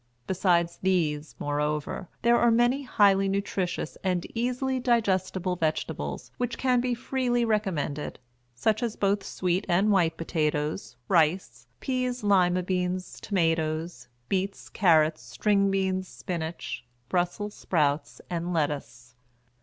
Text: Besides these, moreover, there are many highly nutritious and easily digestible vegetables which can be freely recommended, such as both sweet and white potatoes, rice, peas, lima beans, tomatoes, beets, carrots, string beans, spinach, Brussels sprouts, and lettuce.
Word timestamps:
Besides 0.25 0.79
these, 0.81 1.35
moreover, 1.37 2.07
there 2.23 2.39
are 2.39 2.49
many 2.49 2.81
highly 2.81 3.27
nutritious 3.29 3.99
and 4.03 4.25
easily 4.33 4.79
digestible 4.79 5.55
vegetables 5.55 6.31
which 6.37 6.57
can 6.57 6.81
be 6.81 6.95
freely 6.95 7.45
recommended, 7.45 8.17
such 8.55 8.81
as 8.81 8.95
both 8.95 9.23
sweet 9.23 9.63
and 9.69 9.91
white 9.91 10.17
potatoes, 10.17 10.95
rice, 11.07 11.67
peas, 11.81 12.23
lima 12.23 12.63
beans, 12.63 13.19
tomatoes, 13.21 14.07
beets, 14.27 14.69
carrots, 14.69 15.21
string 15.21 15.69
beans, 15.69 16.07
spinach, 16.07 16.83
Brussels 17.07 17.53
sprouts, 17.53 18.21
and 18.27 18.51
lettuce. 18.51 19.13